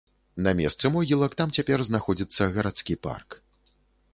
[0.45, 3.29] На месцы могілак там цяпер знаходзіцца гарадскі парк.